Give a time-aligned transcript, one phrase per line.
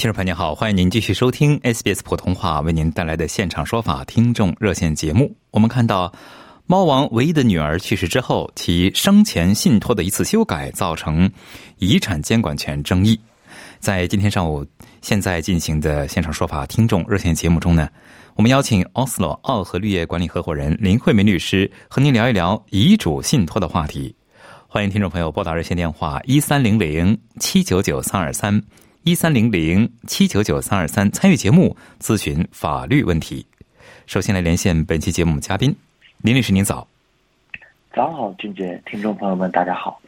[0.00, 5.36] 听众朋友您好，欢迎您继续收听 SBS 普通话为您带来的现场说法听众热线节目。
[5.50, 6.10] 我们看到，
[6.64, 11.30] 猫王唯一的女儿去世之后，其生前信托的一次修改造成
[11.76, 13.20] 遗产监管权争议。
[13.78, 14.64] 在今天上午
[15.02, 17.86] 现在进行的现场说法听众热线节目中呢，
[18.36, 24.16] 我们邀请奥斯洛奥和绿业管理合伙人林慧梅律师和您聊一聊遗嘱信托的话题。
[24.66, 28.62] 欢迎听众朋友拨打热线电话一三零零七九九三二三。
[29.02, 33.46] 一三零零七九九三二三，参与节目咨询法律问题。
[34.06, 35.74] 首先来连线本期节目嘉宾
[36.18, 36.86] 林律师，您早。
[37.94, 39.98] 早好，俊杰，听众朋友们，大家好。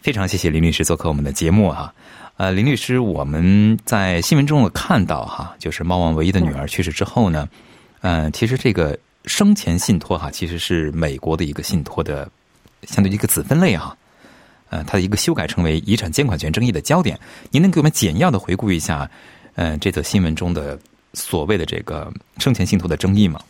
[0.00, 1.92] 非常谢谢林律师做客我们的节目哈。
[2.36, 7.48] 呃，林律师，我们在新闻中看到哈，就是猫王唯一的女儿去世之后呢，
[8.02, 12.30] 嗯，其实这个生前信托哈，其实是美国的一个信托的
[12.84, 13.96] 相对一个子分类哈。
[14.70, 17.18] 呃，它的一个修改成为遗产监管权争议的焦点，
[17.50, 19.10] 您能给我们简要的回顾一下，
[19.56, 20.78] 呃，这则新闻中的
[21.12, 23.40] 所谓的这个生前信托的争议吗？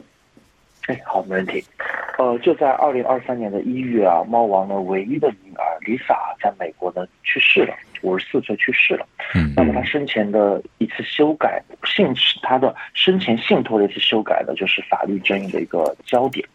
[0.87, 1.63] 哎，好，没问题。
[2.19, 9.07] 呃，就在二零二三年的一月啊，猫王的唯一的女儿 Lisa 在美国呢去世了，五十四岁去世了。
[9.35, 9.55] 嗯。
[9.57, 12.07] 那么她生前的一次修改信，
[12.43, 16.47] 她的生前信托的一次修改呢，就是法律争议的一个焦点。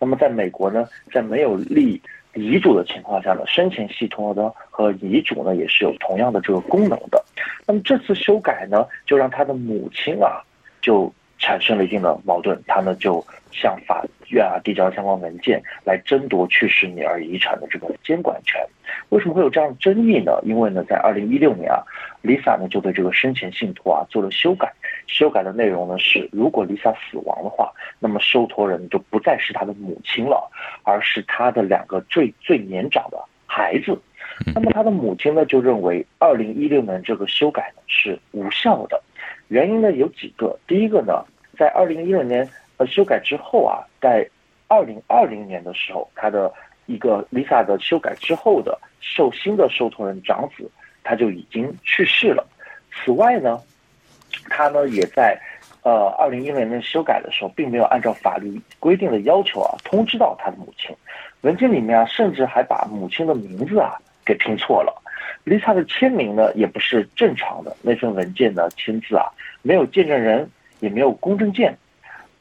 [0.00, 2.00] 那么在美国呢，在没有立
[2.34, 7.22] 遗嘱的情况下呢，生前系统呢和遗嘱呢也是有同样的这个功能的。
[7.66, 10.42] 那么这次修改呢，就让他的母亲啊
[10.80, 18.64] 就产生了一定的矛盾，他呢就向法院啊递交相关文件来争夺去世女儿遗产的这个监管权。
[19.08, 20.38] 为什么会有这样争议呢？
[20.44, 21.82] 因为呢，在二零一六年啊
[22.22, 24.72] ，Lisa 呢就对这个生前信托啊做了修改。
[25.08, 30.48] 修改的内容呢是，如果 Lisa 死亡的话，那么受托人就不再是她的母亲了，
[30.84, 34.00] 而是她的两个最最年长的孩子。
[34.54, 39.00] 那么他的母亲呢就认为，二零一六年这个修改呢是无效的。
[39.48, 41.22] 原因呢有几个，第一个呢，
[41.62, 44.28] 在二零一六年呃修改之后啊，在
[44.66, 46.52] 二零二零年的时候，他的
[46.86, 50.68] 一个 Lisa 的修改之后的受新的受托人长子
[51.04, 52.44] 他就已经去世了。
[52.90, 53.60] 此外呢。
[54.48, 55.38] 他呢也在，
[55.82, 60.96] 呃，二零一六年修改的时候，并没有按照法律规定的要求啊，通知到他的母亲。
[61.42, 63.94] 文件里面啊，甚至还把母亲的名字啊
[64.24, 65.02] 给拼错了。
[65.44, 67.76] Lisa 的签名呢，也不是正常的。
[67.82, 69.26] 那份文件呢，签字啊，
[69.60, 70.50] 没有见证人，
[70.82, 71.74] 也没有公证件。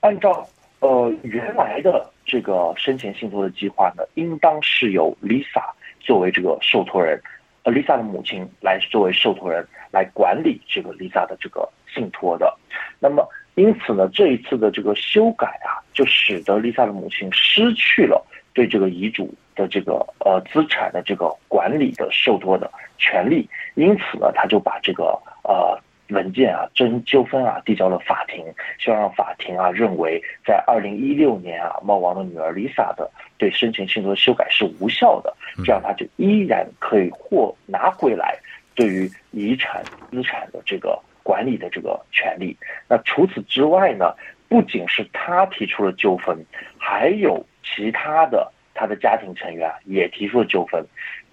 [0.02, 0.46] 按照
[0.79, 5.63] 呃原来的这个生前信托的计划呢，应当是由 Lisa
[6.02, 7.22] 作为这个受托人，
[7.63, 11.69] 呃，Lisa 的母亲来作为受托人来管理这个 Lisa 的这个。
[11.94, 12.57] 信托的，
[13.01, 25.78] 那么因此呢，这一次的这个修改啊，就使得 Lisa 的母亲失去了对这个遗嘱的这个呃资产的这个管理的受托的权利，因此呢，他就把这个呃
[26.11, 28.45] 文件啊争纠纷啊递交了法庭，
[28.79, 35.35] 希望让法庭啊认为在二零一六年啊猫王的女儿 Lisa 的对申请信托修改是无效的，
[35.66, 38.38] 这样他就依然可以获拿回来
[38.75, 40.97] 对于遗产资产的这个。
[41.23, 42.57] 管理的这个权利。
[42.88, 44.11] 那除此之外呢？
[44.50, 46.35] 不仅是他提出了纠纷，
[46.79, 50.83] 还有其他的他的家庭成员啊也提出了纠纷。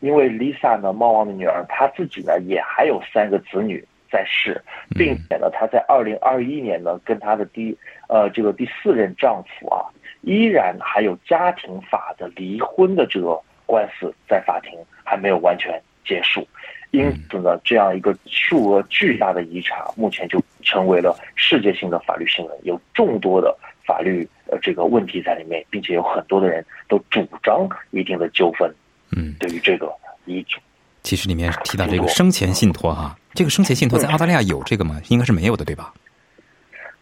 [0.00, 4.60] 因为 Lisa 呢，猫王的女儿，她自己呢也还有三个子女在世，
[4.96, 7.76] 并且呢，她在二零二一年呢跟她的第
[8.08, 9.86] 呃这个第四任丈夫啊，
[10.22, 14.72] 依然还有家庭法的离婚的这个官司在法庭
[15.04, 16.46] 还没有完全结束。
[16.90, 23.54] 因此呢，这样一个数额巨大的遗产，目前就成为了世界性的法律新闻，有众多的
[23.84, 28.74] 法律呃这个问题在里面，并且有很多的人都主张一定的纠纷。
[29.14, 29.92] 嗯，对于这个
[30.24, 30.58] 遗嘱，
[31.02, 35.00] 其实里面提到这个生前信托哈，这个生前信托在澳大利亚有这个吗？
[35.08, 35.92] 应该是没有的，对吧？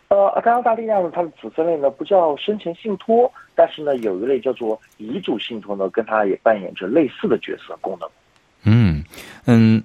[0.09, 8.09] 呃，在澳大利亚呢，它的子分类呢不叫生前信托，但是呢有一类叫做遗嘱信托呢，跟它也扮演着类似的角色功能。
[8.63, 9.05] 嗯
[9.47, 9.83] 嗯，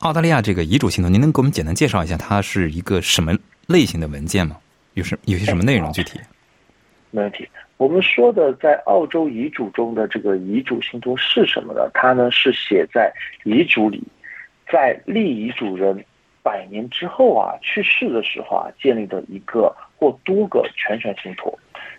[0.00, 3.32] 澳大利亚这个遗嘱信托，您能给我们简单介绍一下，它是一个什么
[3.68, 4.56] 类型的文件吗？
[4.94, 5.92] 有什有些什么内容？
[5.92, 6.18] 具体？
[7.10, 7.48] 没问题。
[7.76, 11.88] 我们说的在澳洲遗嘱中的这个遗嘱信托是什么呢？
[11.92, 13.12] 它呢是写在
[13.44, 14.02] 遗嘱里，
[14.70, 16.04] 在立遗嘱人
[16.42, 21.56] 百年之后啊去世的时候啊建立的一个或多个全权信托。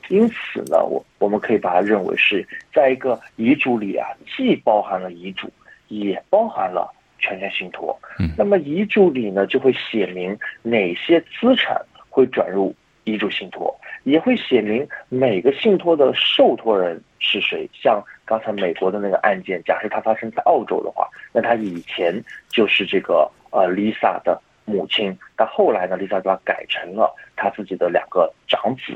[0.09, 5.49] 因此呢，我我们可以把它认为是在一个遗嘱里啊，既包含了遗嘱，
[5.89, 7.97] 也包含了全权信托。
[8.17, 12.73] 嗯，那么遗嘱里呢就会写明哪些资产会转入
[13.03, 13.73] 遗嘱信托。
[14.03, 17.69] 也会写明每个信托的受托人是谁。
[17.73, 22.13] 像刚才美国的那个案件，假设它发生在澳洲的话，那他以前
[22.49, 28.93] 就是这个呃 Lisa 的母亲，但后来呢，Lisa 把它改成了他自己的两个长子。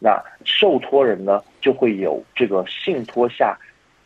[0.00, 3.56] 那受托人呢，就会有这个信托下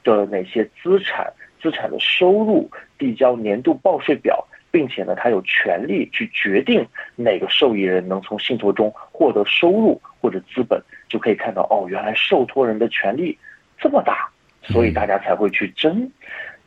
[0.05, 4.47] 的哪些资产、资产的收入，递交年度报税表。
[4.69, 13.39] 并且呢，他有权利去决定哪个受益人能从信托中获得收入或者资本，就可以看到哦，原来受托人的权利
[13.79, 14.29] 这么大，
[14.69, 16.11] 所以大家才会去争。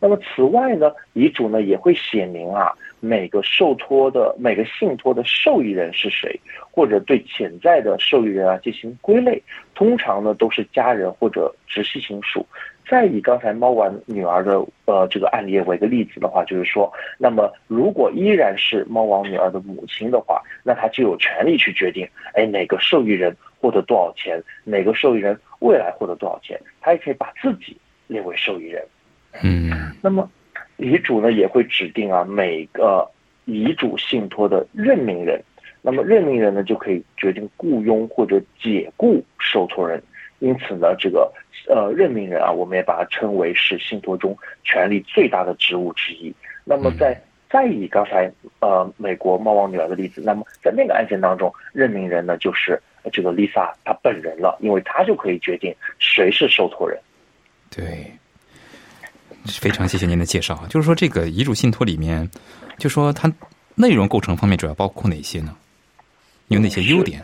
[0.02, 6.40] 那么此外呢，遗嘱呢也会写明啊，每个受托的每个信托的受益人是谁，
[6.72, 9.42] 或者对潜在的受益人啊进行归类，
[9.76, 12.46] 通常呢都是家人或者直系亲属。
[12.90, 27.78] 再以刚才猫王女儿的呃这个案例为个例子的话，就是说，那么如果依然是猫王女儿的母亲的话，那她就有权利去决定，哎，哪个受益人获得多少钱，哪个受益人未来获得多少钱，她也可以把自己
[28.10, 28.84] 列为受益人。
[29.42, 29.72] 嗯，
[30.02, 30.30] 那么
[30.76, 33.10] 遗嘱呢也会指定啊每个
[33.46, 35.42] 遗嘱信托的任命人，
[35.82, 40.02] 那么任命人呢就可以决定雇佣或者解雇受托人。
[40.40, 41.32] 因此呢，这个
[41.68, 46.34] 呃任命人啊，我们也把它称为是信托中权力最大的职务之一。
[46.64, 48.32] 那么在再以刚才
[48.62, 52.82] 呃美国猫王女儿的例子，那么在那个案件当中，任命人呢就是
[53.12, 56.98] 这个 Lisa 她本人了，因为她就可以决定谁是受托人。
[57.70, 58.12] 对，
[59.46, 60.66] 非常谢谢您的介绍。
[60.70, 62.30] 就是说，这个遗嘱信托里面，
[62.78, 63.32] 就说它
[63.76, 65.56] 内容构成方面主要包括哪些呢？
[66.48, 67.22] 有哪些优点？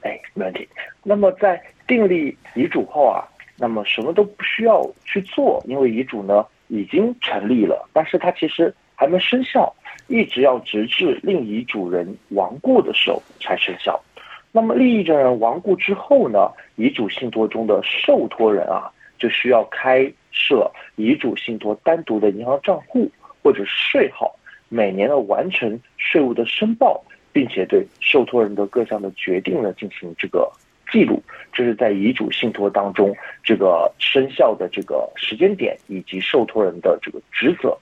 [0.00, 0.66] 哎，没问题。
[1.02, 3.22] 那么在订立遗嘱后啊，
[3.56, 9.70] 那么什么都不需要去做，因为遗嘱呢已经成立了，但是它其实还没生效，
[10.08, 14.02] 一直要直至另遗嘱人亡故的时候才生效。
[14.50, 23.10] 那么另遗嘱人亡故之后呢，遗嘱信托中的受托人啊，就需要开设遗嘱信托单独的银行账户
[23.42, 24.34] 或者税号，
[24.68, 27.02] 每年的完成税务的申报，
[27.32, 30.50] 并且对受托人的各项的决定呢进行这个。
[30.92, 31.20] 记录，
[31.52, 33.12] 这是在遗嘱信托当中
[33.42, 37.76] 这个生效的这个时间点以及受托人的这个职责。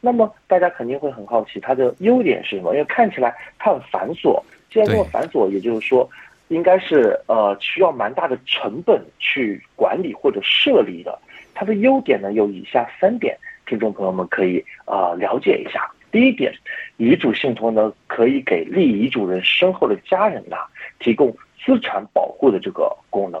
[0.00, 2.72] 那么大家肯定会很好奇，它的优点是什么？
[2.74, 4.40] 因为看起来它很繁琐。
[4.70, 6.08] 既然这么繁琐，也就是说，
[6.52, 11.18] 应该是呃需要蛮大的成本去管理或者设立的。
[11.54, 15.90] 它的优点呢有以下三点，听众朋友们可以啊了解一下。
[16.10, 16.52] 第一点，
[16.96, 20.56] 遗嘱信托呢可以给立遗嘱人身后的家人呐
[20.98, 21.34] 提供。
[21.64, 23.40] 资产保护的这个功能，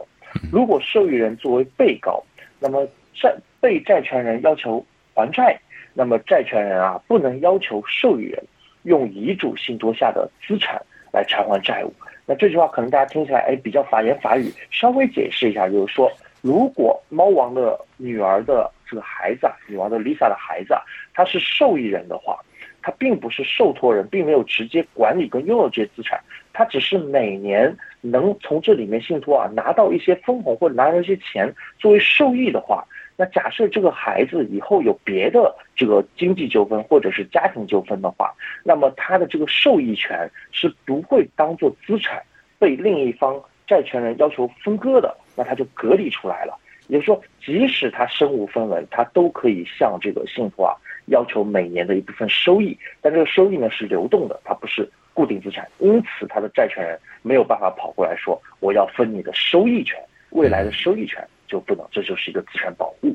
[0.52, 2.22] 如果受益人作为被告，
[2.60, 2.86] 那么
[3.20, 5.58] 债被债权人要求还债，
[5.92, 8.40] 那么债权人啊不能要求受益人
[8.84, 10.80] 用遗嘱信托下的资产
[11.12, 11.92] 来偿还债务。
[12.36, 16.10] 这句话可能大家听起来哎比较法言法语，稍微解释一下，就是说，
[16.40, 20.82] 如果猫王的女儿的这个孩子啊，女王的 Lisa 的孩子啊，
[21.14, 22.38] 他是受益人的话。
[22.84, 26.20] 他并不是受托人，并没有直接管理跟拥有这些资产，
[26.52, 32.84] 他只是每年能从这里面信托啊拿到一些分红或者拿到一些钱作为受益的话，
[33.16, 38.32] 那假设这个孩子以后有别的这个经济纠纷或者是家庭纠纷的话，
[38.64, 42.22] 那么他的这个受益权是不会当做资产
[42.58, 46.58] 被另一方债权人要求分割的，那他就隔离出来了。
[46.88, 50.74] 也就是说，即使他身无分文，他都可以向这个信托啊。
[51.06, 60.00] 要求每年的一部分收益，但这个收益呢是流动的，它不是固定资产，因此他的债权人没有办法跑过来说我要分你的收益权，
[60.30, 61.20] 未来的收益权
[61.52, 63.14] 就不能，这就是一个资产保护。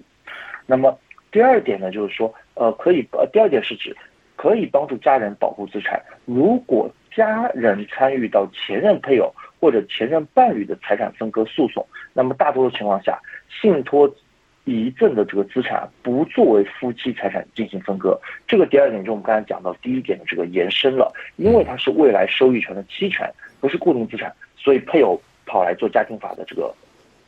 [0.68, 0.98] 那么
[1.32, 3.96] 第二点呢，就是说，呃，可以，呃，第二点是指
[4.36, 14.14] 可以帮助家人保护资产，如果家人参与到前任配偶或者前任伴侣的财产分割诉讼，那么大多数情况下，信托。
[14.70, 26.76] 遗赠的这个资产不作为夫妻财产进行分割，这个第二点就我们刚才讲到第一点的这个延伸了，因为它是未来收益权的期权，不是固定资产，所以配偶跑来做家庭法的这个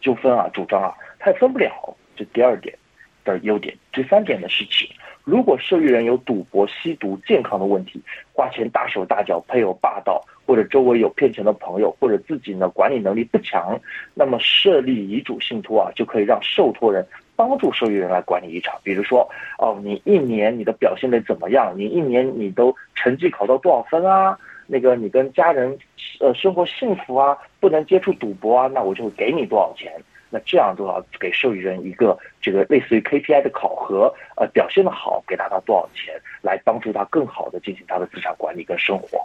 [0.01, 1.71] 纠纷啊、主张啊，他也分不了。
[2.15, 2.75] 这第二点
[3.23, 3.75] 的优点。
[3.93, 4.87] 第三点呢是指
[5.23, 8.01] 如果受益人有赌博、吸毒、健康的问题，
[8.33, 13.79] 花钱大手大脚，配偶霸道，或者周围有骗钱的朋友，或者自己呢管理能力不强，
[14.15, 18.73] 那么设立遗嘱信托啊，就可以让受托人帮助受益人来管理遗产。
[18.81, 19.29] 比如说，
[19.59, 21.73] 哦，你一年你的表现得怎么样？
[21.77, 24.37] 你一年你都成绩考到多少分啊？
[24.71, 25.75] 那个你跟家人
[26.19, 29.91] 呃生活幸福啊，不能接触赌博啊，那我就给你多少钱。
[30.29, 39.19] 那这样都要给受益人一个这个类似于 KPI 的考核，呃，表现的好，给他到多少钱，来帮助他更好的进行他的资产管理跟生活。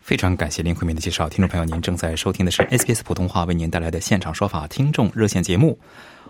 [0.00, 5.76] 非常感谢林慧敏的介绍，听众朋友，您正在收听的是 SBS 普通话为您带来的现场说法听众热线节目。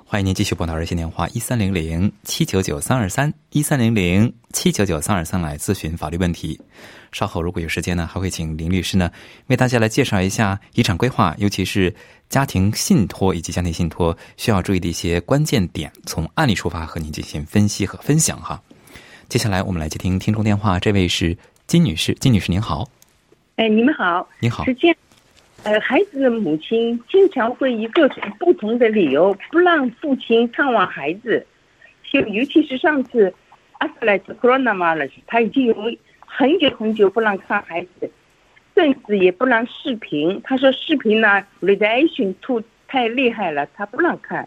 [0.06, 6.61] 欢迎您继续拨打热线电话一三零零七九九三二三一三零零七九九三二三来咨询法律问题。
[7.11, 9.11] 稍后如果有时间呢，还会请林律师呢
[9.46, 11.92] 为大家来介绍一下遗产规划，尤其是
[12.28, 18.62] 家庭信托以及家庭信托需要注意的一些关键点，从案例出发和您进行分析和分享哈。
[19.30, 22.88] 接下来我们来接听听众电话，这位是金女士，金女士您好。
[23.56, 24.96] 哎，你们好，你好，是这样。
[25.64, 31.47] 呃，孩子的母亲经常会以各种不同的理由不让父亲探望孩子，
[32.02, 33.33] 就尤其是上次
[33.78, 35.75] 阿斯莱斯 corona 嘛了，他已经有
[36.21, 38.11] 很久很久不让看孩子，
[38.75, 40.38] 甚至也不让视频。
[40.44, 44.47] 他说视频呢，radiation 吐太厉害了，他不让看。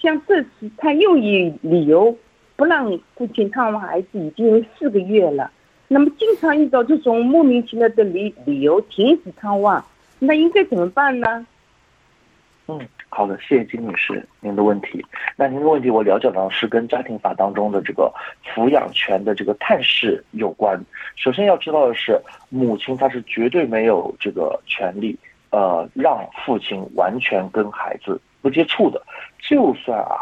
[0.00, 2.16] 像这次他又以理由
[2.54, 5.50] 不让父亲探望孩子，已经有四个月了。
[5.88, 9.84] 那么经常遇到这种莫名其妙的理理由停止探望。
[10.18, 11.46] 那应该怎么办呢？
[12.66, 12.80] 嗯，
[13.10, 15.04] 好的，谢谢金女士您的问题。
[15.36, 18.10] 那您的问题我了解到是跟家庭法当中的这个
[18.42, 20.80] 抚养权的这个探视有关。
[21.14, 22.18] 首先要知道的是，
[22.48, 25.18] 母亲她是绝对没有这个权利，
[25.50, 29.02] 呃，让父亲完全跟孩子不接触的。
[29.38, 30.16] 就算啊，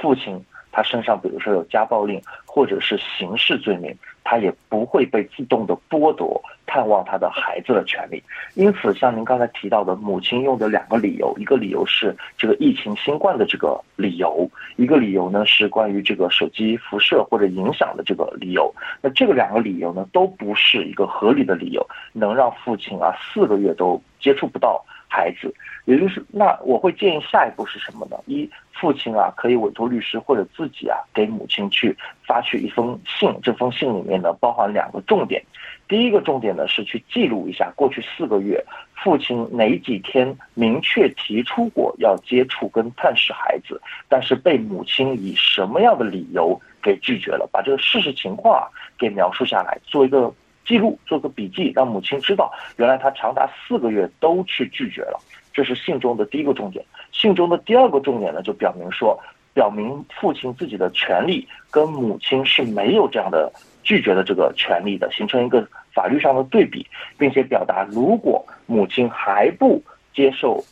[0.00, 0.40] 父亲
[0.70, 3.96] 他身上比如说有家暴令或者是刑事罪名。
[4.30, 6.38] 他也不会被自动的剥夺
[6.68, 8.22] 探望他的孩子的权利，
[8.54, 18.72] 因此，像您刚才提到的，母亲用的两个理由，一个理由是这个疫情新冠的这个理由，一个理由呢是关于这个手机辐射或者影响的这个理由。
[19.00, 25.52] 那这个两个理由呢，都不是一个合理的理由，能让父亲啊四个月都接触不到孩子。
[25.86, 28.16] 也就是，那我会建议下一步是什么呢？
[28.26, 31.96] 一，父亲啊可以委托律师或者自己啊给母亲去
[32.26, 35.42] 发去一封信，这封信里面呢包含两个重点。
[35.88, 38.62] 第一个重点呢是去记录一下过去四个月
[38.94, 48.68] 父亲哪几天明确提出过要接触跟探视孩子，但是被母亲以什么样的理由给拒绝了，把这个事实情况啊
[48.98, 50.32] 给描述下来，做一个
[50.66, 55.18] 记录，做个笔记，让母亲知道原来他长达四个月都去拒绝了。
[55.54, 59.18] 这是信中的第一个重点，信中的第二个重点呢，就表明说，
[59.54, 63.50] 表明父亲自己的权利跟母亲是没有这样的
[63.82, 65.66] 拒绝的这个权利的，形成一个
[65.98, 66.86] 法律上的对比，
[67.18, 69.82] 并且表达如果母亲还不
[70.14, 70.62] 接受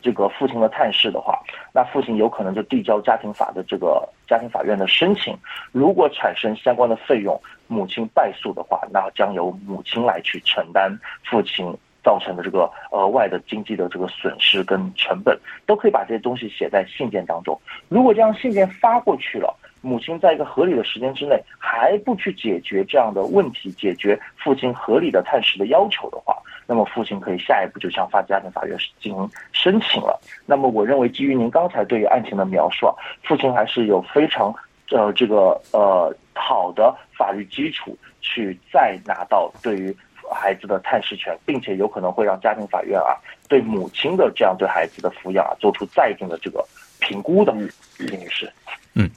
[0.00, 5.36] 这个父亲的探视的话，那父亲有可能就递交家庭法的这个家庭法院的申请，
[5.72, 11.76] 如果产生相关的费用，母亲败诉的话，那将由母亲来去承担父亲。
[12.06, 17.60] 造成的这个额外的经济的这个损失跟成本，都可以把这些东西写在信件当中。
[17.88, 19.52] 如果这样信件发过去了，
[19.86, 30.20] 母亲在一个合理的时间之内还不去解决这样的问题，解决父亲合理的探视的要求的话，那么父亲可以下一步就向法家庭法院进行申请了。
[30.44, 34.52] 那么我认为，基于您刚才对于案情的描述啊，父亲还是有非常
[34.90, 39.96] 呃这个呃好的法律基础去再拿到对于。
[40.28, 43.14] 孩子的探视权，并且有可能会让家庭法院啊
[43.48, 46.66] 对母亲的这样对孩子的抚养啊做出再定的这个
[46.98, 48.52] 评估的，林女士。
[48.94, 49.08] 嗯，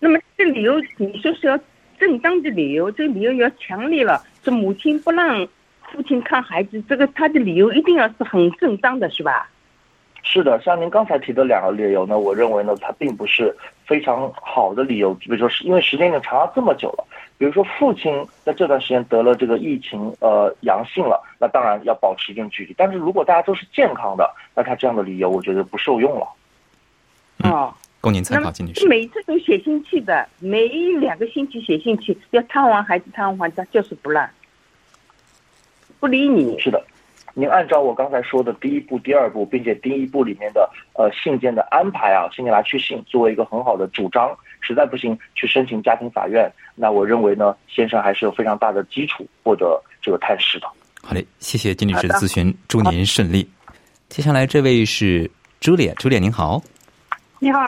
[0.00, 1.58] 那么这理由你说是要
[1.98, 5.46] 正当的理由，这个理由要强烈了，这母亲不让
[5.92, 9.48] 父亲看孩子，这个他的理由一定要是很正当的，是吧？
[10.22, 17.04] 是的，像您刚才提的两个理由呢，我认为呢，它并不是非常好的理由，比如说是因为时间已经长了这么久了。
[17.36, 22.72] 比如说，父亲在这段时间得了这个疫情，呃，阳性了，那当然要保持一定距离。
[22.78, 26.28] 但是如果大家都是健康的，那他这样的理由，我觉得不受用了。
[27.42, 28.86] 哦，供您参考，金女士。
[28.86, 30.68] 每次都写信去的，每
[31.00, 34.28] 两个星期写信去，要探望孩子，探望孩子就是不让，
[35.98, 36.60] 不理你。
[36.60, 36.84] 是的，
[37.32, 44.30] 您按照我刚才说的第一步、第二步，并且第一步里面的呃信件的安排啊，信件来去信，作为一个很好的主张。
[44.60, 46.50] 实在不行，去申请家庭法院。
[46.74, 50.66] 那我认为呢，先生还是有非常大的基础获得这个探视的。
[51.02, 53.46] 好嘞，谢谢金女士的咨询，祝您顺利。
[54.08, 55.30] 接下来这位是
[55.60, 56.62] 朱烈，朱烈您好。
[57.44, 57.60] 你好。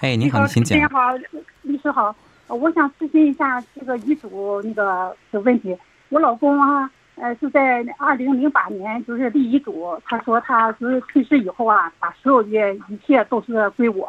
[0.00, 0.78] 哎，你好，请讲。
[0.78, 1.14] 你好，
[1.62, 2.14] 律师好。
[2.46, 5.74] 呃我想咨询一下这个遗嘱那个的问题。
[6.10, 14.06] 我老公啊，呃，是在二零零八年就是立遗嘱，他说他就是去世以后啊，把所有的一切都是归我。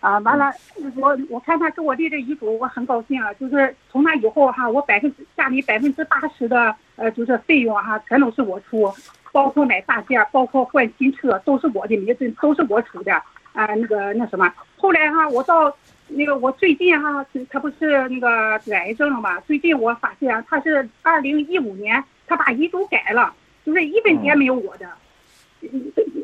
[0.00, 0.50] 啊，完了，
[0.96, 3.32] 我我看他给我立这遗嘱，我很高兴啊。
[3.34, 8.92] 就是从那以后哈，我百分之家里百分之八十的呃，就是费用哈，全都是我出，
[9.30, 13.22] 包括买大件，包括换新车，都是我的名字，都是我出的。
[13.54, 15.74] 啊，那个那什么，后来哈，我到
[16.08, 19.40] 那个我最近哈，他不是那个得癌症了嘛？
[19.40, 23.32] 最近我发现他是二零一五年，他把遗嘱改了，
[23.64, 24.86] 就是一分钱没有我的。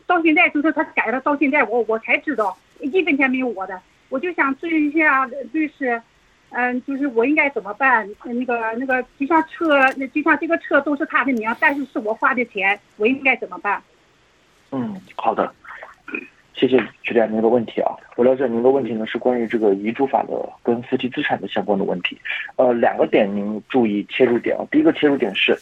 [0.07, 6.03] 到现在就是他改了，到现在我我才知道一分钱没有我的，我就想咨询一下律师，
[6.51, 8.07] 嗯，就是我应该怎么办？
[8.25, 13.81] 那个那个就像车，那就像这个车都是他的名，但是是我花的钱，我应该怎么办？
[14.73, 15.53] 嗯，好的，
[16.55, 17.91] 谢谢局长您的问题啊。
[18.17, 22.19] 我了解您的问题呢是关于这个遗嘱法的跟夫妻资产的相关的问题，
[22.57, 24.67] 呃，两个点您注意切入点啊。
[24.71, 25.57] 第一个切入点是，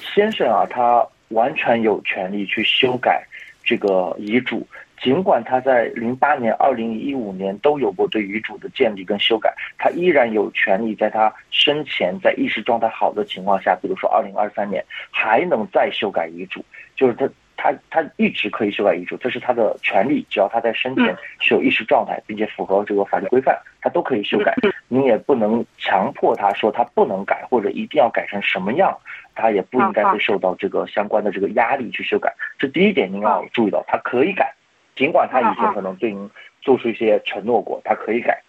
[0.00, 3.24] 先生啊，他完全有权利去修改
[3.64, 4.64] 这个遗嘱，
[5.02, 17.28] 尽管他在零八年、二零一五年都有过对遗嘱的建立跟修改，他依然有权利在他生前在意识状态好的情况下，比如说二零二三年还能再修改遗嘱，就是他。
[17.64, 20.22] 他他一直可以修改遗嘱，这是他的权利。
[20.28, 24.54] 只要他在生前是有意识状态，并且符合这个法律规范，他都可以修改。
[24.88, 28.94] 你也不能强迫他说他不能改，或者一定要改成什么样，
[29.34, 32.34] 他也不应该会受到这个相关的这个压力去修改。
[32.58, 34.52] 这第一点您要注意到，他可以改，
[34.94, 36.30] 尽管他以前可能对您
[36.60, 38.42] 做出一些承诺过，他可以改。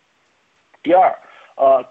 [0.83, 1.17] 第二，
[1.55, 1.89] 呃，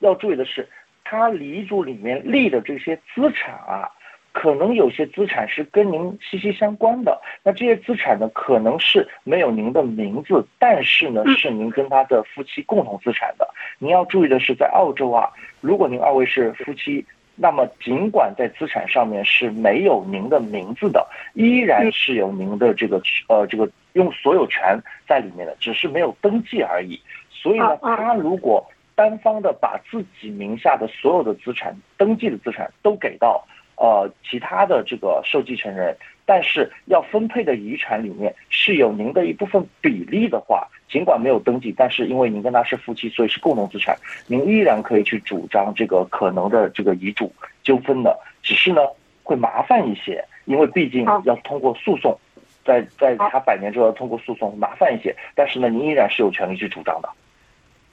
[0.00, 0.68] 要注意的是，
[1.04, 3.88] 他遗嘱里面立的这些资产啊。
[4.34, 13.48] 可能有些资产是跟您息息相关的，那这些资产呢，可能是没有您的名字，但是呢，是您跟他的夫妻共同资产的。
[13.78, 24.76] 您要注意的是，在澳洲啊，如果您二位是夫妻，那么尽管在资产上面是没有您的名字的，依然是有您的这个呃这个用所有权
[25.06, 27.00] 在里面的，只是没有登记而已。
[27.30, 33.46] 所以呢，他如果单方的把自己名下的所有的资产登记的资产都给到。
[33.76, 47.32] 呃，其他的这个受继承人，但是要分配的遗产里面是有您的一部分比例的话，尽管没有登记，但是因为您跟他是夫妻，所以是共同资产，您依然可以去主张这个可能的这个遗嘱
[47.62, 48.80] 纠纷的，只是呢
[49.22, 52.16] 会麻烦一些，因为毕竟要通过诉讼，
[52.64, 57.08] 在在他百年之后要通过诉讼麻烦一些，但是呢您依然是有权利去主张的。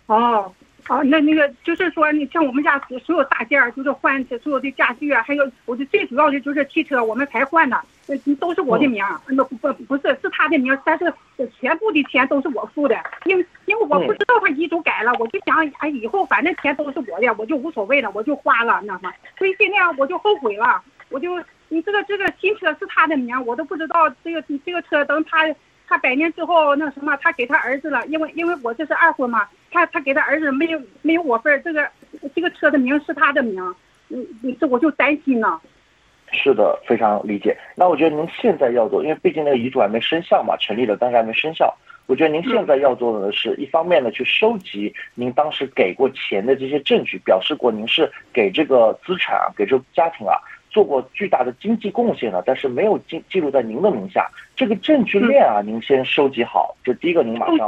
[0.07, 0.53] 哦。
[0.89, 7.81] 哦，那那个就是说，你像我们家所有大件儿，就是换所有的家具啊，还有我的最主要的就是汽车，我们才换的，
[8.39, 9.03] 都是我的名。
[9.27, 11.13] 那不不不是是他的名，但是
[11.59, 21.37] 全部的钱都是我付的，因为因为我不知道他遗嘱改了，我就想哎以后反正钱都是我的，我就无所谓了，我就花了，那么所以现在我就后悔了，我就
[21.69, 25.37] 你这个这个新车是他的名，我都不知道这个这个车等他。
[25.87, 31.89] 他百年之后那什么，他给他儿子了，因为因为我这是二婚嘛，他他给他儿子没有没有我份这个
[32.35, 33.63] 这个车的名是他的名，
[34.09, 34.25] 嗯，
[34.59, 35.59] 这我就担心呢。
[36.33, 37.57] 是的，非常理解。
[37.75, 41.75] 那我觉得您现在要做，因为毕竟那个遗嘱还没生效嘛，成立了，但是还没生效。
[42.05, 50.35] 我觉得您现在要做的是一方面呢，去收集您当时给过钱的这些证据，表示过您是给这个资产啊，给这个家庭啊。
[50.71, 54.25] 做过巨大的经济贡献的，但是没有记记录在您的名下。
[54.55, 56.73] 这个证据链啊，您先收集好。
[56.81, 57.67] 就第一个，您马上。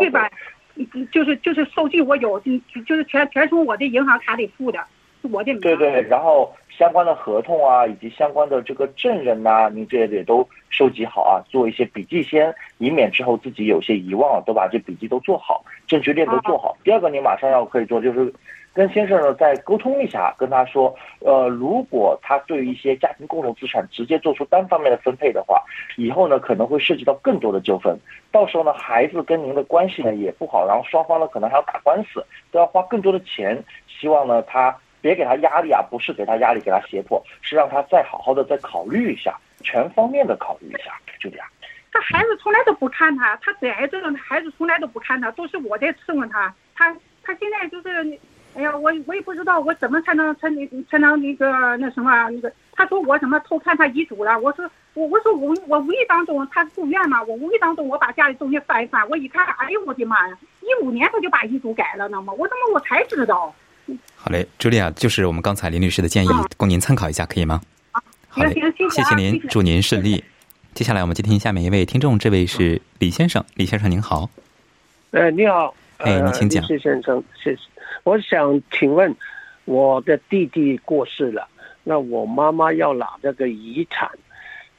[1.12, 2.40] 就是就是收据我有，
[2.86, 4.80] 就是全全从我的银行卡里付的，
[5.22, 5.62] 是我的名。
[5.62, 16.78] 对对，然后相关的合同啊，以及相关的这个证人呐，您这些也都收集好啊，做一些笔记先，以免之后自己有些遗忘，都把这笔记都做好，证据链都做好。
[16.84, 18.34] 第二个，你马上要可以做就是。
[18.74, 25.64] 跟先生呢再沟通一下，跟他说，呃，如果他对于一些家庭共同资产直接做出单方面的分配的话，
[25.96, 27.96] 以后呢可能会涉及到更多的纠纷，
[28.32, 33.64] 到时候呢孩子跟您的关系呢也不好，然后双方呢可能还要打官司，都要花更多的钱。
[33.88, 41.46] 希望呢他别给他压力啊，不是给他压力，给他胁迫，是让他再好好的再考虑一下，全方面的考虑一下，就这样。
[41.92, 46.92] 他孩子从来都不看他，他得癌症，孩子从来都不看他，都是我在伺候他，他
[47.24, 48.20] 他现在就是。
[48.56, 54.40] 哎呀，我我也不知道我怎么才能才能才能那个那什么那个，他说我什么偷看他遗嘱了？
[54.40, 60.38] 我说我我说我我无意当中他住院嘛，我无意当中我把家里东西翻一翻，我一看，哎呦我的妈呀！
[60.62, 63.54] 一五年他就把遗嘱改了呢嘛，我怎么我才知道？
[64.16, 67.60] 好嘞，朱莉亚，就是我们刚才林律师的建议，供您参考一下，可以吗？
[68.30, 68.54] 好嘞，
[68.92, 70.24] 谢谢您，祝您顺利。
[70.74, 74.30] 接下来我们接听下面一位听众，这位是李先生，李先生您好。
[75.12, 75.74] 哎，你好。
[75.98, 76.64] 哎，你请讲。
[76.66, 77.62] 谢先生，谢谢。
[78.04, 79.16] 我想请问，
[79.66, 81.48] 我的弟弟过世了，
[81.84, 84.10] 那我妈妈要拿这个遗产，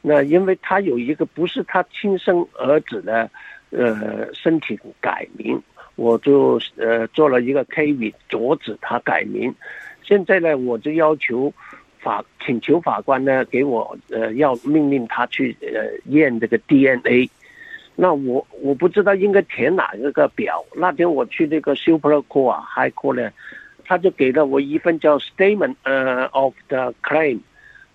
[0.02, 3.30] 那因为他有一个不是他亲生儿子的，
[3.70, 5.58] 呃，申请改名，
[5.96, 9.54] 我就呃做了一个 K V 阻止他改名。
[10.02, 11.50] 现在呢，我就要求
[11.98, 17.30] 法请求法官呢给我呃要命令他去呃验这个 DNA。
[17.96, 20.64] 那我我不知道应该填哪一个表。
[20.74, 23.32] 那天我去那个 Super Court 啊，High Court 呢，
[23.84, 27.38] 他就给了我一份叫 Statement 呃 of the Claim，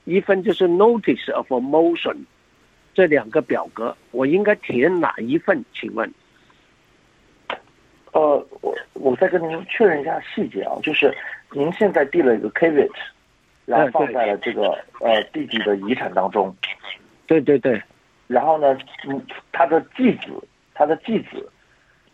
[0.06, 2.18] 一份就是 Notice of Motion，
[2.94, 5.66] 这两个表格，我应该填哪一份？
[5.74, 6.10] 请问？
[8.14, 11.14] 呃，我我再跟您确认一下细节啊，就是
[11.52, 12.90] 您现在递了一个 caveat，
[13.66, 14.70] 然后放在了这个
[15.02, 16.56] 呃弟弟的遗产当中。
[17.28, 17.82] 对对对。
[18.30, 19.20] 然后呢，嗯，
[19.52, 20.32] 他的继子，
[20.76, 21.52] 他的继子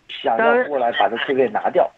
[0.07, 1.91] 想要过来把这车给拿掉。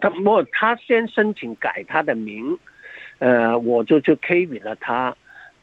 [0.00, 2.58] 他不，他先申请改他的名，
[3.18, 5.14] 呃，我就就 K 允了他。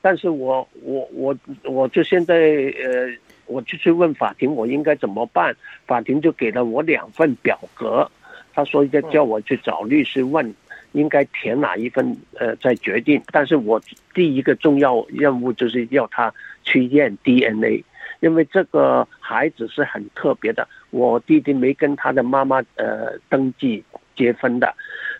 [0.03, 3.11] 但是我我我我就现在呃，
[3.47, 5.55] 我就去问法庭，我应该怎么办？
[5.87, 8.07] 法庭就给了我两份表格，
[8.53, 10.53] 他说要叫我去找律师问。
[10.95, 12.15] 应该填哪一份？
[12.39, 13.21] 呃，再决定。
[13.31, 13.79] 但是我
[14.13, 17.83] 第一个重要任务就是要他去验 DNA，
[18.21, 20.67] 因为这个孩子是很特别的。
[20.91, 23.83] 我弟弟没跟他的妈妈呃登记
[24.15, 24.73] 结婚的，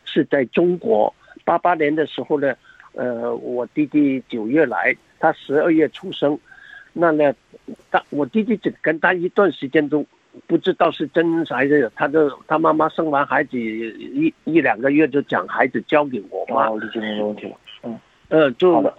[0.05, 1.13] 是在中国。
[1.43, 2.55] 八八年的时候呢，
[2.93, 6.39] 呃，我弟弟九月来，他十二月出生。
[6.93, 7.33] 那呢，
[7.91, 10.05] 他我弟弟只跟他一段时间都。
[10.47, 17.57] 不知道是真还是他的他妈妈生完孩子一一两个月就将孩子交给我妈，理解没问题了。
[17.83, 18.93] 嗯，呃，就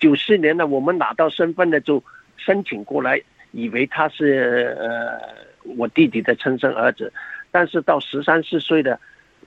[0.00, 2.02] 九四年呢，我们拿到身份呢，就
[2.36, 3.20] 申请过来，
[3.52, 5.20] 以为他是呃
[5.76, 7.12] 我弟弟的亲生儿子，
[7.50, 8.98] 但是到十三四岁的，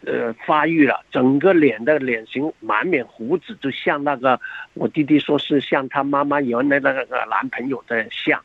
[0.05, 4.39] 呃发育了，整个脸的脸型满脸胡子，就像那个
[4.75, 8.39] 我弟弟说是像他妈妈原来那个男朋友的像。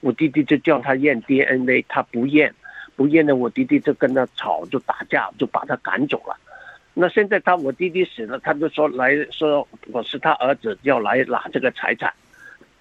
[0.00, 2.54] 我弟弟就叫他验 DNA，他不验，
[2.96, 6.36] 不验呢，我弟弟就跟他吵，就打架，就把他赶走了。
[6.94, 12.12] 那现在他我弟弟死了，他就说来说我是他儿子，要来拿这个财产，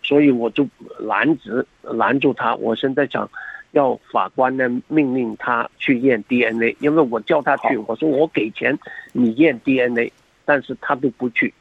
[0.02, 2.56] 所以我就拦止拦住他。
[2.56, 3.30] 我现在想
[3.72, 8.78] 要法官呢命令他去验 DNA，因为我叫他去，我说我给钱
[9.14, 10.12] 你验 DNA，
[10.46, 11.54] 但是他都不去。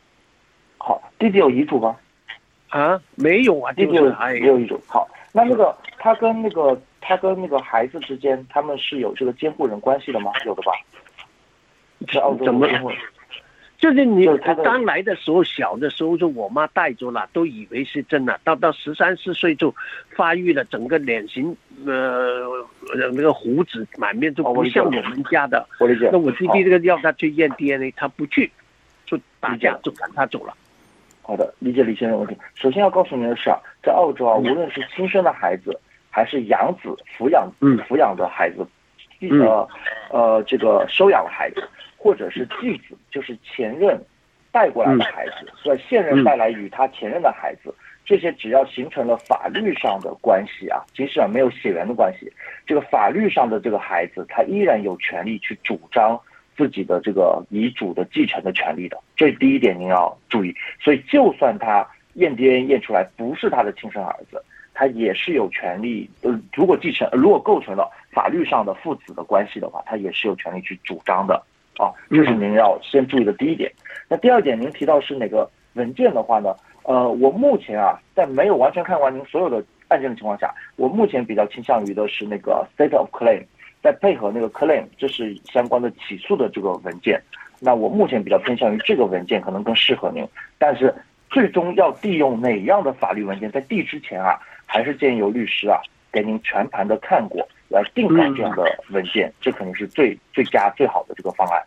[0.78, 1.96] 好，弟弟有遗嘱吗？
[2.68, 3.98] 啊，没有啊，弟弟没
[4.40, 4.80] 有遗嘱。
[4.86, 5.08] 好。
[5.38, 10.32] 那那个他跟那个他跟那个孩子之间，他们是有这个监护人关系的吗？
[10.44, 10.72] 有的吧？
[12.08, 12.66] 是澳洲怎么？
[13.78, 18.40] 就是你他刚来的时候，小的时候就我妈带着了，都以为是真的。
[18.42, 19.72] 到到十三四岁就
[20.16, 22.66] 发育了，整个脸型呃
[23.12, 25.64] 那个胡子满面就不像我们家的。
[25.78, 26.08] 我理解。
[26.12, 28.50] 那我弟弟这个要他去验 DNA，他不去，
[29.06, 30.52] 就打架就赶他走了。
[31.28, 32.34] 好的，理解李先生问题。
[32.54, 36.88] 首先要告诉您的是啊，在澳洲啊，无论是亲生的孩子，还是养子
[37.18, 38.66] 抚养抚养的孩子，
[39.42, 39.68] 呃
[40.10, 41.62] 呃，这个收养的孩子，
[41.98, 44.02] 或者是继子，就是前任
[44.50, 47.74] 带过来的孩子，所以现任带来与他前任的孩子，
[48.06, 52.32] 这些只要形成了法律上的关系啊，即使没有血缘的关系，
[52.66, 56.18] 这个法律上的这个孩子，他依然有权利去主张。
[56.58, 60.52] 自己的这个遗嘱的继承的权利的，这第一点您要注意。
[60.80, 64.42] 所以，就算他验 DNA 验出来不是他的亲生儿子，
[64.74, 66.10] 他也是有权利。
[66.22, 71.40] 呃，如果继承，如果构成了法律上的父子的关系的话，他也是有权利去主张的。
[71.78, 73.70] 啊，这是您要先注意的第一点。
[74.08, 76.52] 那第二点，您提到是哪个文件的话呢？
[76.82, 83.44] 呃，我目前啊，在没有完全看完您所有的案件的情况下，我目前比较倾向于的是那个 State of Claim。
[83.88, 87.18] 再配合那个 claim，这是相关的起诉的这个文件。
[87.58, 90.28] 那我目前比较偏向于这个文件，可能更适合您。
[90.58, 90.94] 但是
[91.30, 95.80] 最终要递用哪样的法律文件，在递之前啊，还是建议由律师啊
[96.12, 101.62] 给您全盘的看过，来定下这样的文件，这肯定是最最佳最好的这个方案。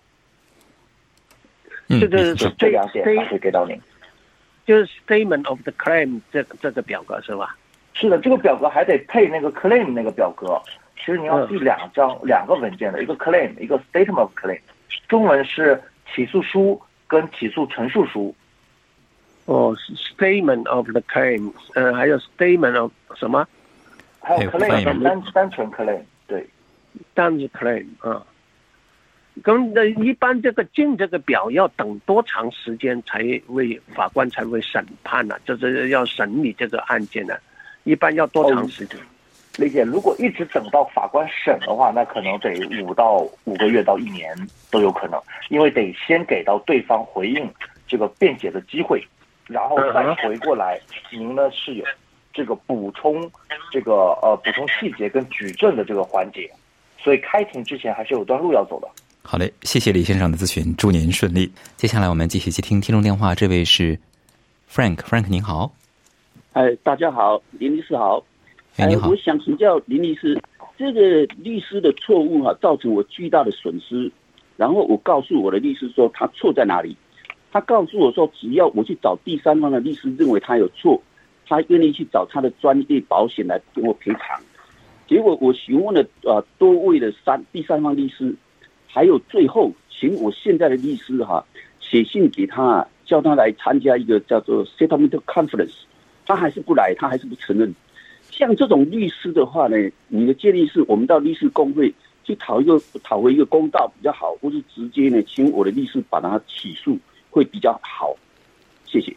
[1.88, 3.76] 这个这两点会给到您，
[4.68, 7.58] 就是 statement of the claim 这这个表格是吧？
[7.96, 10.62] 是的，这个表格还得配那个 claim 那个表格。
[11.04, 14.60] 其实你要递两张两个文件的，一个 claim，一个 statement of claim，
[15.08, 15.82] 中文是
[16.14, 18.34] 起诉书跟起诉陈述书。
[19.46, 23.48] 哦，statement of the claim，呃，还有 statement of 什么？
[24.22, 26.48] 还有 claim，单单纯 claim，对，
[27.16, 28.24] 单纯 claim 啊。
[29.42, 35.36] 跟那一般这个进这个表要等多长时间才为法官才会审判呢？
[35.46, 37.34] 就是要审理这个案件呢？
[37.86, 39.00] 一般要多长时间？
[39.58, 39.84] 理解。
[39.84, 44.36] 如果一直等到法官审的话，那可能得五到五个月到一年
[44.70, 47.50] 都有可能，因为得先给到对方回应
[47.88, 49.06] 这个辩解的机会，
[49.48, 50.80] 然后再回过来，
[51.12, 51.86] 您呢是有
[52.34, 53.30] 这个补充
[53.72, 56.50] 这个呃补充细节跟举证的这个环节，
[56.98, 58.88] 所以开庭之前还是有段路要走的。
[59.24, 61.52] 好嘞，谢谢李先生的咨询，祝您顺利。
[61.76, 64.00] 接下来我们继续接听听众电话，这位是
[64.72, 65.72] Frank，Frank 您好。
[66.54, 68.24] 哎，大家好，林律师好。
[68.78, 70.40] 哎，我想请教林律师，
[70.78, 74.12] 这个律师的错误哈，造成我巨大的损失。
[74.58, 76.96] 然后我告诉我的律师说，他错在哪里？
[77.52, 81.02] 他告诉我说，只要我去找第三方的律师，认为他有错，
[81.48, 84.42] 他愿意去找他的专业保险来给我赔偿。
[85.08, 88.36] 结果我询问了呃多位的三第三方律师。
[88.94, 91.42] 还有最后，请我现在的律师哈
[91.80, 95.72] 写信给他，叫他来参加一个叫做 settlement conference，
[96.26, 97.74] 他还是不来，他还是不承认。
[98.32, 106.98] 像这种律师的话呢，你的建议是我们到律师工会去讨一个讨回一个公道比较好，或是直接呢请我的律师把他起诉
[107.30, 108.16] 会比较好。
[108.86, 109.16] 谢谢。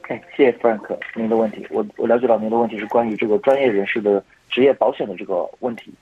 [0.00, 5.92] OK，谢谢 Frank，您的问题，我我了解到您的问题是关于这个专业人士的职业保险的这个问题。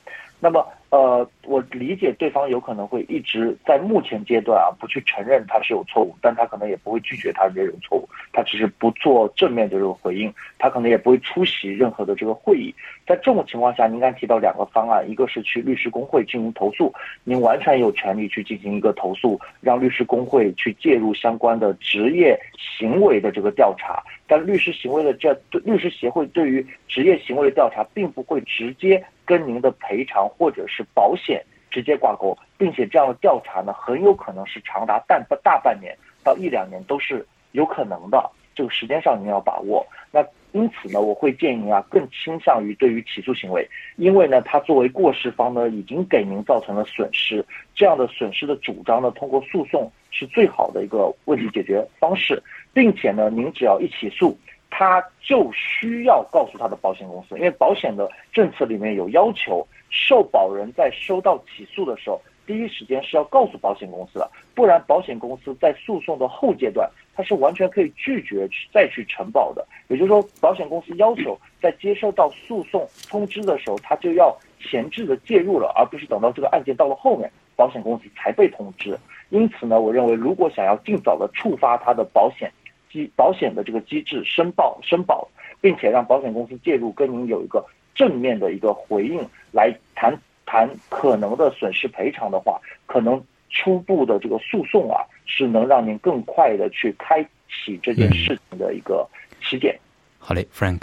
[0.44, 12.74] 那么，呃，我理解对方有可能会一直在目前阶段啊，不去承认他是有错误，但他可能也不会拒绝他这种错误，他只是不做正面的这个回应，他可能也不会出席任何的这个会议。
[13.06, 24.02] 在这种情况下，您刚才提到两个方案，一个是去律师工会进行投诉，您完全有权利去进行一个投诉，让律师工会去介入相关的职业行为的这个调查。
[24.26, 29.00] 但律师行为的这律师协会对于职业行为的调查，并不会直接。
[29.32, 38.30] 跟您的赔偿或者是保险直接挂钩，并且这样的调查呢，很有可能是长达半大半年到一两年都是有可能的。
[38.54, 39.86] 这个时间上您要把握。
[40.10, 43.66] 那因此呢，我会建议您啊，更倾向于对于起诉行为，
[43.96, 47.42] 因为呢，他作为过失方呢，已经给您造成了损失，
[47.74, 52.42] 这样的损失的主张呢，通过诉讼是最好的一个问题解决方式，
[52.74, 54.36] 并且呢，您只要一起诉。
[54.74, 69.62] 他就需要告诉他的保险公司，因为保险的政策里面有要求，受保人在收到起诉的时候，第一时间是要告诉保险公司的，不然保险公司在诉讼的后阶段，它是完全可以拒绝去再去承保的。
[69.88, 78.98] 也就是说，保险公司要求在接收到诉讼通知的时候，他就要前置的介入了，而不是等到这个案件到了后面，保险公司才被通知。
[79.28, 82.50] 因此呢，我认为如果想要尽早的触发他的保险。
[82.92, 85.26] 机保险的这个机制申报申报，
[85.60, 99.08] 并且让保险公司介入，跟您有一个正面的一个回应，来谈谈可能的损失赔偿的话，可能初步的这个诉讼啊，是能让您更快的去开启这件事情的一个
[99.42, 99.78] 起点。
[100.18, 100.82] 好嘞，Frank。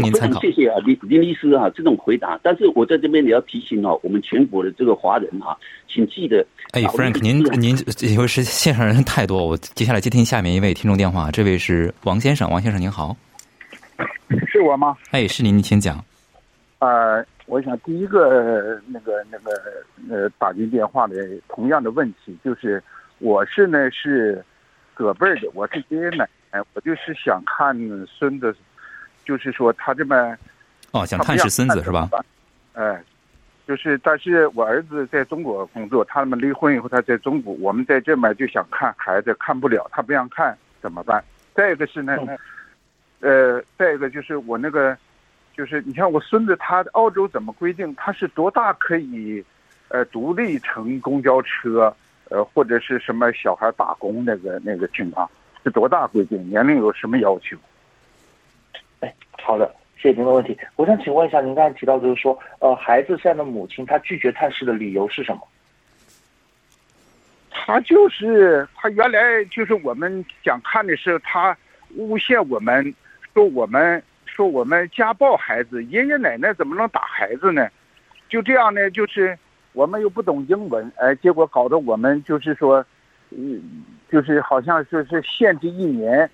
[0.00, 2.38] 非常谢谢啊，林林律师啊，这种回答。
[2.42, 5.56] 但是我在这边也要提醒哦，我们全国的这个华人哈，
[5.88, 6.44] 请记得。
[6.72, 11.30] 哎，Frank，您您因为是线上人太多，我接下来接听下面一位听众电话。
[11.30, 13.16] 这位是王先生，王先生您好。
[14.48, 14.96] 是我吗？
[15.10, 16.02] 哎，是您，您请讲。
[16.78, 19.52] 呃，我想第一个那个那个
[20.08, 21.16] 呃打进电话的
[21.48, 22.82] 同样的问题，就是
[23.18, 24.42] 我是呢是
[24.94, 27.76] 隔辈的，我是爷爷奶奶，我就是想看
[28.06, 28.56] 孙子。
[29.24, 30.36] 就是说他这么
[30.90, 32.08] 哦，想探视孙子是吧？
[32.74, 33.02] 哎，
[33.66, 41.22] 就是，但是我儿子在中国工作，他们离婚以后他在中国，我们在这边就想看孩子，看不了，他不让看怎么办？
[41.54, 42.16] 再一个是呢，
[43.20, 44.96] 呃，再一个就是我那个，
[45.56, 47.94] 就是你像我孙子，他澳洲怎么规定？
[47.94, 49.44] 他是多大可以
[49.88, 51.94] 呃独立乘公交车，
[52.30, 55.30] 呃或者是什么小孩打工那个那个情况
[55.62, 56.48] 是多大规定？
[56.48, 57.56] 年龄有什么要求？
[59.42, 60.56] 好的，谢谢您的问题。
[60.76, 65.42] 我想请问一下，您刚才提到就是说，呃，孩子现在的母亲她拒绝探视的理由是什么？
[67.64, 71.56] 他就是他原来就是我们想看的是他
[71.96, 72.92] 诬陷我们，
[73.32, 77.68] 说我们说我们家暴孩子，爷爷奶奶怎么能打孩子呢？
[78.28, 79.38] 就这样呢，就是
[79.74, 82.84] 我们又不懂英文，哎，结果搞得我们就是说，
[83.30, 86.28] 嗯，就是好像说是限制一年。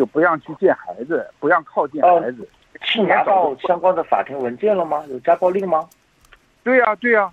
[0.00, 2.48] 就不让去见孩子，不让靠近孩子。
[2.80, 5.04] 是拿到相关的法庭文件了吗？
[5.10, 5.86] 有家暴令吗？
[6.62, 7.30] 对呀，对呀。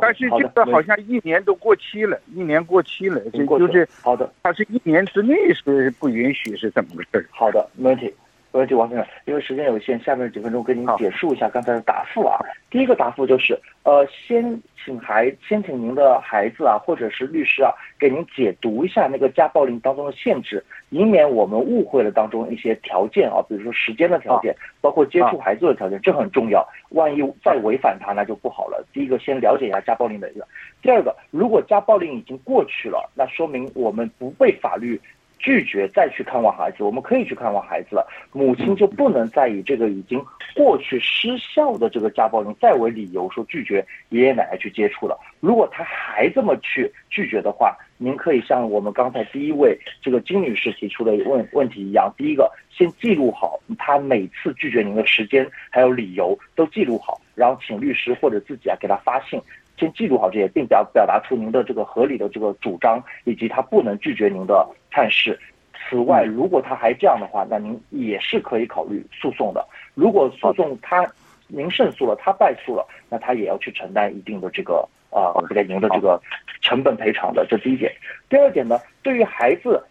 [0.00, 4.32] 但是这个好像一年都过期了，一年过期了，这就是好的。
[4.44, 8.14] 他是一年之内是不允许，是怎么回事好的，没问题。
[8.52, 12.38] 没问题，王先生，因为时间有限，下面几分钟跟您简述一下刚才的答复啊。
[12.70, 26.66] 第一个答复就是，呃，先请孩，先请您的孩子啊，或者是律师啊，给您解读一下那个家暴令当中的限制，以免我们误会了当中一些条件啊，比如说时间的条件，包括接触孩子的条件，这很重要。
[26.90, 28.84] 万一再违反它，那就不好了。
[28.92, 30.44] 第一个，先了解一下家暴令的一个；
[30.82, 35.00] 第二个，如果家暴令已经过去了，那说明我们不被法律。
[35.42, 38.06] 拒绝再去看望孩子，我们可以去看望孩子了。
[38.32, 40.24] 母亲就不能再以这个已经
[40.54, 45.18] 过去失效的这个家暴令再为理由说拒绝爷爷奶奶去接触了。
[45.40, 59.40] 如果他还这么去拒绝的话，您可以像我们刚才第一位这个金女士提出的问问题一样，第一个先记录好他每次拒绝您的时间还有理由都记录好，然后请律师或者自己啊给他发信。
[59.78, 65.38] 先记录好这些，并表表达出您的这个合理的这个主张，以及他不能拒绝您的探视。
[65.74, 69.66] 此外，如果他还这样的话，那您也是可以考虑诉讼的。
[69.94, 71.06] 如果诉讼他
[71.48, 76.20] 您胜诉了，他败诉了，那他也要去承担一定的这个啊，给您的这个
[76.60, 77.44] 成本赔偿的。
[77.48, 77.92] 这第一点。
[78.28, 79.82] 第二点呢，对于孩子。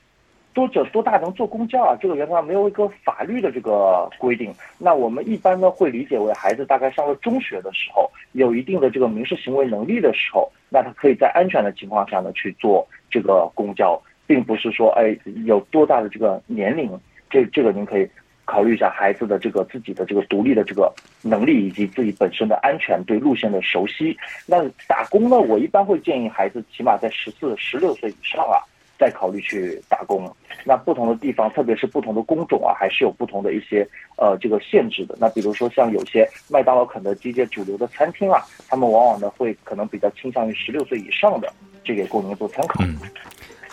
[0.53, 1.97] 多久多大能坐公交啊？
[2.01, 4.53] 这个原则上没有一个法律的这个规定。
[4.77, 16.91] 那我们一般呢会理解为孩子大概上了中学的时候，有一定的这个民事行为能力的时候，那他可以在安全的情况下呢去坐这个公交，并不是说哎有多大的这个年龄，
[17.29, 18.09] 这这个您可以
[18.43, 24.17] 考虑一下孩子的这个自己的这个独立的这个能力以及自己本身的安全对路线的熟悉。
[24.45, 28.59] 那打工呢，我一般会建议孩子起码在十四、十六岁以上啊。
[29.01, 30.31] 再考虑去打工，
[30.63, 33.81] 那不同的地方，特别是不同的工种啊，还是有不同的一些
[34.15, 35.17] 呃这个限制的。
[35.19, 41.51] 那比如说像有些麦当劳、肯德基这主流的餐厅啊，他们往往呢会可能比较倾向于十六岁以上的，
[41.83, 42.83] 这个供您做参考。
[42.83, 42.95] 嗯，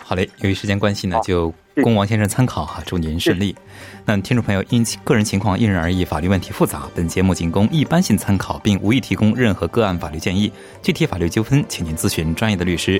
[0.03, 3.55] 好嘞，由于时间关系呢，就供王先生参考哈，祝您顺利。
[4.03, 10.51] 那听众朋友因个人情况因人而异，法律问题复杂，本节目仅供一般性参考，并无意提供任何个案法律建议。
[10.81, 12.99] 具体法律纠纷，请您咨询专业的律师。